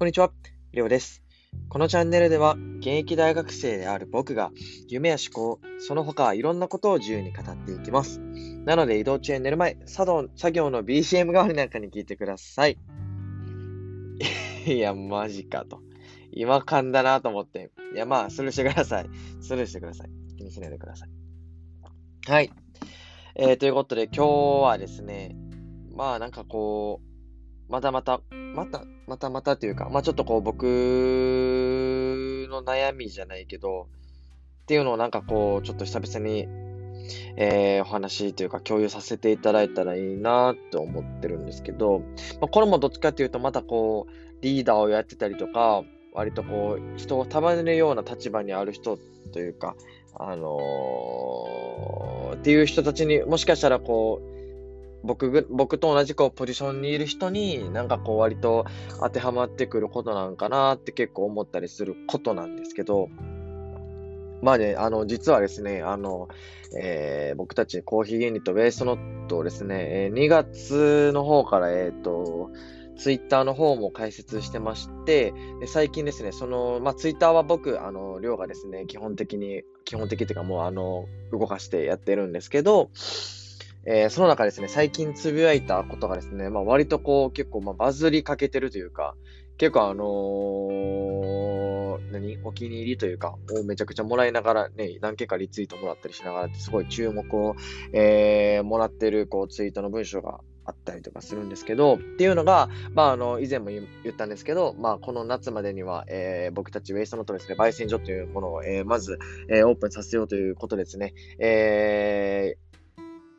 [0.00, 0.32] こんにちは、
[0.72, 1.22] りょうです。
[1.68, 4.50] このチャンネルでは、現役大学生である僕が、
[4.88, 8.18] 夢や思考、その他いろんなことを自由に語っていきます。
[8.64, 12.78] なので、移動中に寝る前、作業の BCM 代わりなんかに聞いてください。
[14.64, 15.82] いや、マジかと。
[16.32, 17.70] 今噛んだなと思って。
[17.94, 19.06] いや、まあ、スルーしてください。
[19.42, 20.10] スルーしてください。
[20.38, 21.10] 気にしないでください。
[22.26, 22.50] はい。
[23.36, 24.26] えー、ということで、今日
[24.62, 25.36] はですね、
[25.94, 27.09] まあ、なんかこう、
[27.70, 30.64] またまた、また、またまたというか、まあちょっとこう僕
[32.50, 33.86] の悩みじゃないけど、
[34.62, 36.48] っていうのをなんかこう、ちょっと久々に、
[37.36, 42.00] えー、お話というか共有させていただいたらいいなと思ってるんですけど、
[42.40, 48.98] まあ、これもどっちかっていうと、またこう、リーダーをやってたりとか、割とこう、人を束ねるような立場にある人
[49.32, 49.76] というか、
[50.18, 54.39] あのー、っていう人たちにもしかしたらこう、
[55.02, 58.66] 僕僕と同じこうポジションにいる人になんかこう割と
[59.00, 63.08] 当てはまってくることなんかなって結構思ったりすることなんですけど、
[64.42, 66.28] まあね、あの、実はですね、あの、
[66.78, 72.50] えー、僕たちコーヒーユニットウェイストノットをですね、えー、2月の方から、えっ、ー、と、
[72.96, 75.32] ツイッターの方も開設してまして、
[75.66, 82.90] 最近ですね、その、まあ、ツイッターは僕、あの、量がですね、基本的に、基本的っていうかもう、あの、動かしてやってるんですけど、
[83.86, 89.14] えー、その中ですね、最近つぶやいたことがですね、まあ、割とこう結構まあバズりかけてるというか、
[89.56, 97.56] 結構あのー、何お気に入りというか、をめちゃくちゃもらいながらね、何件かリツイートもらったりしながらすごい注目を、
[97.92, 112.70] えー、もらってるこうツイートの文章があったりとかするんですけど、っていうのが、まあ、あの、以前も言ったんですけど、まあ、この夏までには、えー、僕たちウェイストノートですね、焙煎所というものを、えー、まず、えー、オープンさせようということですね、えー、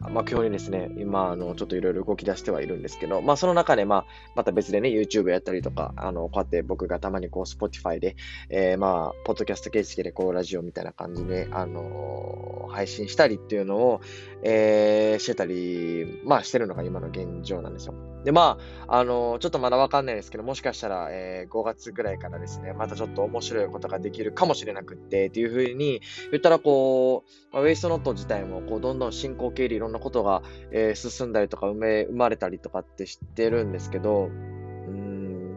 [0.00, 4.04] まあ、基本にですね、今、あの、ちょっといろいろ動き出してはいるんですけど、まあ、その中で、まあ、
[4.36, 8.14] また別でね、YouTube やったりとか、あの、こうやって僕がたまにこう、Spotify で、
[8.48, 14.00] えー、まあ、ポッドキャスト形式でこう、ラジオみたいな感じで、あのー、配信したりっていうのを、
[14.44, 17.94] えー、してたり、まあ、してるのが今の現状なんですよ。
[18.28, 35.56] で、まあ、あのー、ちょっとまだわかんないですけど、もしかしたら、えー、5月ぐらいからですね、またちょっと面白いことができるかもしれなくって、っていうふうに言ったら、こう、まあ、ウェイストノート自体も、こう、どんどん進行形でいろんなことが、えー、進んだりとか、生め、生まれたりとかって知ってるんですけど、うん、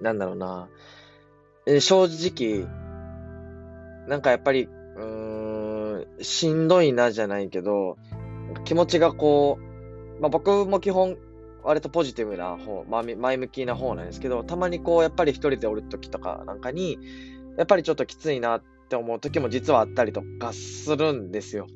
[0.00, 0.68] なんだろうな、
[1.66, 2.68] えー、正直、
[4.06, 7.96] なんかやっぱり、うーん、しんどいなじゃないけど、
[8.64, 9.74] 気持ちがこう、
[10.20, 11.16] まあ、僕も基本、
[11.64, 16.98] 割とポジティブな方、前向きな方なんですけど、たまにこう、やっぱり一人でおる時とかなんかに、
[17.56, 21.66] やっぱりちょっときついなって思う時も実はあったりとかするんですよ。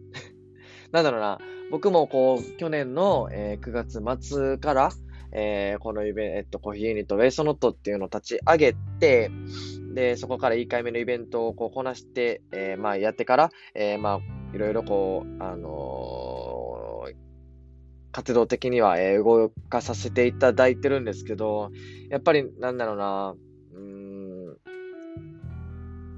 [0.92, 1.38] なんだろうな、
[1.70, 4.90] 僕もこう、去年の、えー、9月末から、
[5.32, 9.30] えー、このイベント、コーヒーユニット、ウェイソノットっていうのを立ち上げて、
[9.94, 16.77] で、そこから1回目のイベントをこうこなして、えー、まあ、やってから、え、まあ、いろいろこう、あの、
[18.12, 21.70] 活動的には、えー、動かさせていただいてるんですけど、
[22.10, 23.34] やっぱり、なんだろうな、
[23.74, 24.56] うん、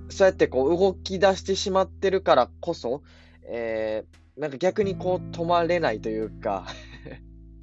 [0.09, 3.03] そうやってこう、動き出してしまってるからこそ、
[3.45, 6.67] えー、なんか逆にこう止まれないというか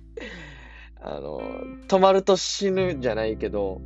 [1.01, 1.41] あの、
[1.87, 3.81] 止まると死ぬじゃないけど、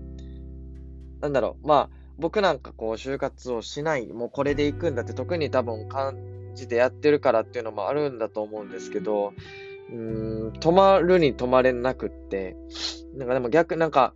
[1.22, 9.34] なんだろう、まあ、僕なんかこう就活をしない、もうこれで行くんだって特に多分感じてやってるからっていうのもあるんだと思うんですけど、
[9.92, 12.56] うーん、止まるに止まれなくって、
[13.16, 14.14] なんかでも逆、なんか、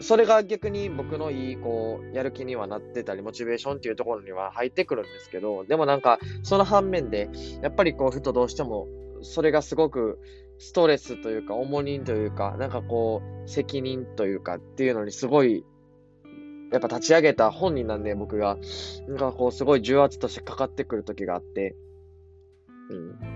[0.00, 7.30] それが逆に僕のいい、こう、やる気にはなってたり、モチベーションっていうところには入ってくるんですけど、でもなんか、その反面で、
[7.62, 8.88] やっぱりこう、ふとどうしても、
[9.22, 10.18] それがすごく
[10.58, 15.64] ストレスというか、重荷というか、なんかこう、責任というかっていうのにすごい、
[16.72, 18.58] やっぱ立ち上げた本人なんで、僕が、
[19.08, 21.76] なんかこう、すごい重圧としてかかってくる時があって、
[22.90, 23.33] うん。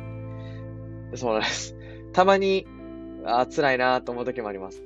[1.14, 1.76] そうなんです。
[2.12, 2.66] たまに、
[3.24, 4.82] あ辛いなと思う時もあります。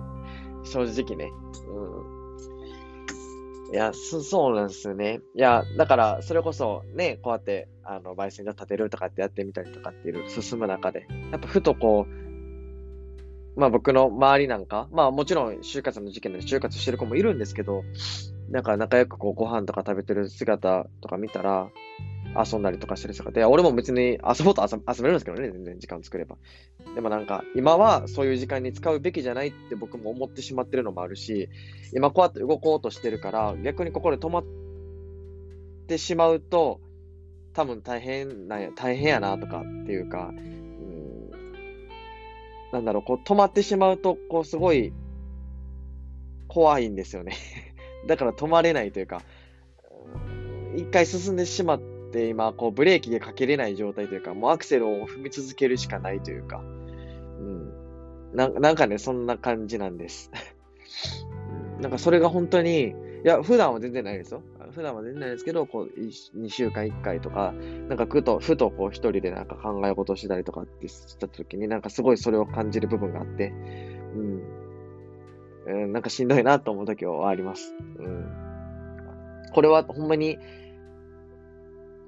[0.64, 1.32] 正直ね。
[1.68, 3.72] うん。
[3.72, 5.20] いや、そ、そうなんですよね。
[5.34, 17.82] いや、だから、それこそね、こうやって、あの、焙煎所立てるとかってやってみたりとかっていう進む中で、やっぱふとこう、まあ僕の周りなんか、まあもちろん就活の事件で就活してる子もいるんですけど、
[18.50, 21.70] なんか仲良くこうご飯とか食べてる姿とか見たら、
[22.44, 26.36] 遊んだりとかしてる姿で、俺も別に遊ぼうと遊べるんですけどね、全然時間作れば。
[26.94, 31.48] でもなんか、今はそういう時間に使うべきじゃないって僕も思ってしまってるのもあるし、
[31.94, 34.44] 今こうやって動こうとしてるから、逆にここで止まっ
[35.88, 36.80] てしまうと、
[37.52, 41.30] 多分大変なんや、大変やなとかっていうか、うん、
[42.72, 44.92] なんだろう、こう止まってしまうと、こうすごい、
[46.48, 47.34] 怖いんですよね。
[48.06, 49.22] だから止まれないというか、
[50.76, 57.72] 一回進んでしまってって、今、こう、ブレーキでかけれない状態というか、もうアクセルを踏み続けるしかないというか、うん。
[58.34, 60.30] ななんかね、そんな感じなんです。
[61.80, 64.42] なんかそれが本当に、いや、普段は全然ないですよ。
[64.72, 67.52] 普段は全然ないですけど、こう、2週間1回とか、
[67.88, 73.52] なんかふと、ふとこう一人でなんか考え事をしたりとかってした時に、なんかすごいそれを感じる部分があって、
[74.14, 74.42] うん。
[75.66, 77.74] うん、なんかしんどいなと思う時はあります。
[77.98, 78.46] うん。
[79.52, 80.38] これはほんまに、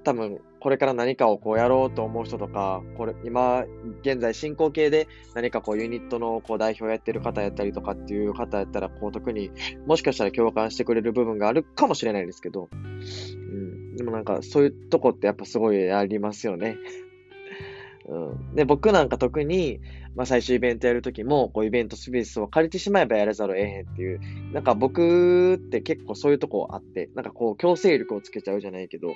[0.05, 3.65] 多分、これから何かをこうやろうと思う人とか、これ、今、
[4.03, 9.51] 現在進行形で何かこうユニットのこう代表やってる方やったりとかっていう方やったら、こう特に
[9.87, 13.97] もしかしたら共感してくれる部分があるかもしれないですけど、うん。
[13.97, 16.77] でもなんかそういうとこってやっぱすごいありますよね。
[18.09, 18.55] うん。
[18.55, 19.81] で、僕なんか特に、
[20.15, 24.21] まあ最終イベントやるときも、こうイベントスペースを借りてしまえばやらざるを得へんっていう、
[24.53, 29.15] なんか僕って結構そういうとこあって、なんかこう強制力をつけちゃうじゃないけど、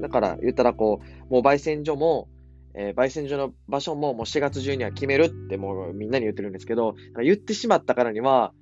[0.00, 1.00] だから言ったらこ
[1.30, 2.28] う、もう焙煎所も、
[2.74, 8.52] えー、焙煎所の場所ももう4月中には決めるってもうみんなに言ってるんですけど、言ってしまったからには、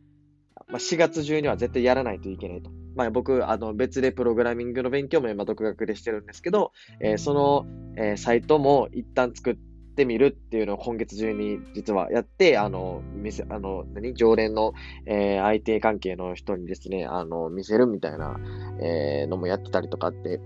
[0.69, 2.71] まあ、4月中には絶対やらないといけないと。
[2.95, 9.70] まあ、僕、あの別でプログラミングの勉強も今独学でしてるんですけど、えー、その、えー、サイトも一旦作って
[10.05, 14.15] みるっていうのを今月中に実はやって、あの、見せ、あの、何？
[14.15, 14.73] 常連の、
[15.07, 18.37] えー、IT 関係の人にですね、あの、見せるみたいな、
[18.81, 20.41] えー、のもやってたりとかって、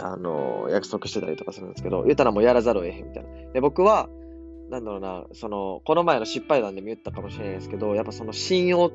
[0.00, 3.30] あの、約束してたりとかするんですけど、言ったらもうやらざるを得へんみたいな。
[3.52, 4.08] で、僕は、
[4.70, 8.92] なんだろうな、その、この前の失敗談でも言ったかもしれないですけど、やっぱその信用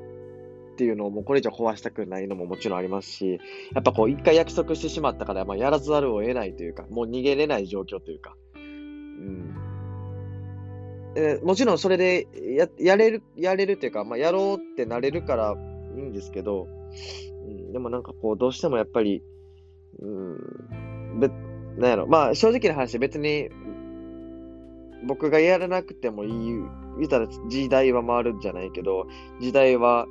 [0.74, 3.40] っていうのをもうこれ以上壊したくないのももちろんありますし、
[3.74, 8.36] やっぱこう一回約束してしまったから、まあ、やらざるを得ないというか、もう逃げれない状況というか、
[9.18, 9.56] うん。
[11.16, 15.56] えもちろんそれでややれる、やれるというか、まあ、やろうってなれるから
[15.96, 16.68] いいんですけど、
[17.48, 19.22] うん、でもなんかこう、どうしてもやっぱり、
[20.00, 21.30] うん、べ、
[21.78, 23.50] なんやろ、まあ正直な話、別に
[25.06, 26.32] 僕がやらなくてもいい、
[26.98, 29.08] 言ったら時代は回るんじゃないけど、
[29.40, 30.08] 時代は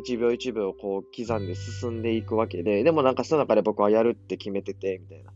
[0.00, 5.32] 一秒一秒こう刻んで進んでいくわけで、でもなんかその中で僕はやるって決めてて、みたいな。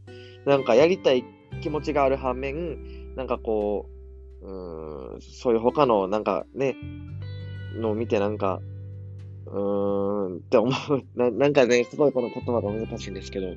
[0.47, 1.25] なんかやりたい
[1.63, 3.87] 気持ちがある反面、なんかこ
[4.43, 6.77] う、うん、そういう他のなんかね、
[7.75, 8.61] のを見てなんか、
[9.47, 11.29] うーんって思う な。
[11.29, 13.55] なんかね、すごいこの言葉が難しいんですけど、っ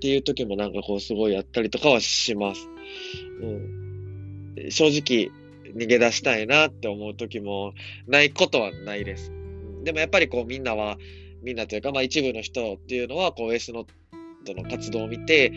[0.00, 2.68] ていう時もなんかこうすごいやったりとかはします。
[3.40, 5.30] うん、正直、
[5.72, 7.72] 逃げ出したいなって思う時も
[8.08, 9.32] ないことはないです。
[9.84, 10.98] でもやっぱりこうみんなは、
[11.44, 13.86] みんなというか、まあ一部の人っていうのは、こう S ノッ
[14.44, 15.52] トの活動を見て、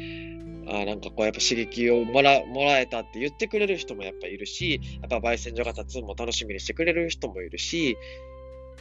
[0.69, 7.97] あなんかこうやっぱ刺激をもらもらえたって言ってくれる人もやっぱいるし、やっぱ焙煎所が立つも楽しみにしてくれる人もいるし、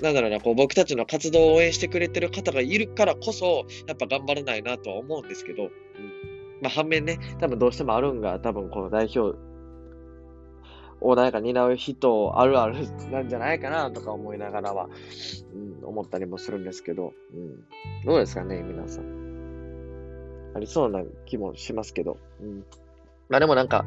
[0.02, 5.70] なんだろうな、こう僕たちの活動を応援してくれてる方がいるからこそ、やっぱ頑張らないなとは思うんですけど、うん。
[6.60, 9.38] まあ反面ね、多分どうしてもあるんが、多分この代表
[11.00, 12.74] をなんか担う人あるある
[13.10, 14.88] なんじゃないかなとか思いながらは、
[15.54, 19.15] うん、思ったりもするんですけど、うん、どうですかね、皆さん。
[20.56, 22.64] ありそうな気もしますけど、うん。
[23.28, 23.84] まあでもなんか、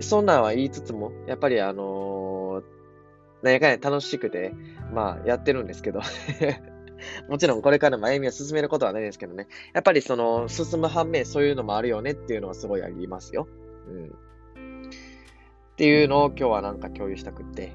[0.00, 2.64] そんなんは言いつつも、やっぱりあのー、
[3.42, 4.54] 何やかんや楽しくて、
[4.92, 6.00] まあやってるんですけど
[7.28, 9.46] もちろんこれからも歩みを進めることはないですけどね。
[9.72, 13.46] やっぱりその、進む反面そういうのもあるよねっていうのはすごいありますよ。
[13.88, 14.06] うん。
[14.06, 14.10] っ
[15.76, 17.72] ていうのを今日はなんか共有したくって、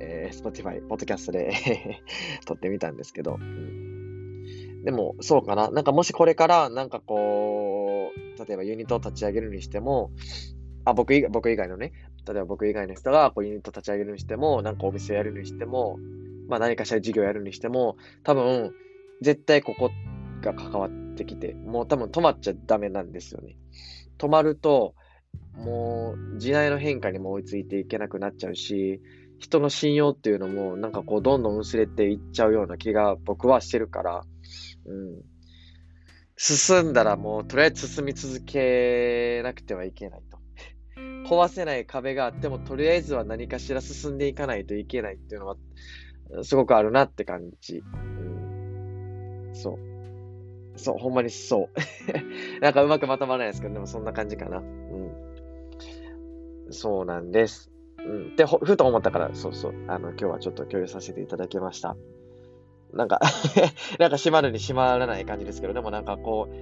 [0.00, 2.02] えー、Spotify、ポッドキャストで
[2.46, 5.70] 撮ってみたんですけど、うん、でも、そうかな。
[5.70, 7.63] なんかもしこれから、なんかこう、
[8.46, 10.10] 例えばユニットを立ち上げるにしても、
[10.84, 11.92] あ、僕以外、僕以外のね、
[12.26, 15.98] 例えば僕以外の人がこうユニット立ち上げるにしても、なんかお店やるにしても、
[16.48, 18.72] まあ何かしら事業やるにしても、多分、
[19.22, 19.90] 絶対ここ
[20.42, 23.56] が関わってきて、もう多分止まっちゃダメなんですよね。
[24.18, 24.94] 止まると、
[25.56, 29.00] もう時代の変化にも追いついていけなくなっちゃうし、
[29.38, 34.24] 人の信用っていうのもなんかこうどんどん薄れていっちゃうような気が僕はしてるから、
[34.86, 35.22] うん。
[36.36, 40.38] 進んだらもうとりあえず進み続けなくてはいけないと。
[41.28, 45.56] 壊せない壁があってもとりあえずは何かしら進んでいかないといけないっていうのは
[46.42, 47.78] すごくあるなって感じ。
[47.78, 49.78] うん、そう。
[50.76, 51.78] そう、ほんまにそう。
[52.60, 54.58] なんかうまくまとまらないですけど、でもそんな感じかな。
[54.58, 55.12] うん。
[56.70, 57.70] そうなんです。
[57.98, 58.36] うん。
[58.36, 61.96] で、ふと思ったから、そうそう、あの、今日はちょっと共有させていただきました。
[62.94, 63.20] なんか
[63.98, 66.54] なんか閉まるに閉まらない感じですけど、でもなんかこう、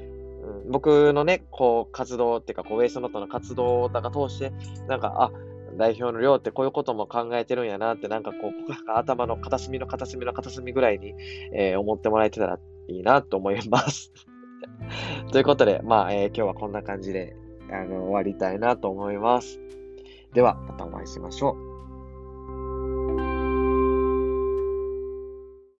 [0.65, 4.53] うん、僕のね、こう、活動っていうか、こう、ウェイストノットの活動とか通して、
[4.89, 5.31] なんか、あ、
[5.77, 11.15] 代表の寮ってこういうことも考えてるんやなって、なんかこう、頭の片隅の片隅の片隅ぐらいに、
[11.53, 12.59] えー、思ってもらえてたら
[12.89, 14.13] いいなと思います。
[15.33, 17.37] ということで、まあ、えー、今日はこんな感じで、
[17.71, 19.61] あの、終わりたいなと思います。
[20.35, 21.72] では、またお会いしましょう。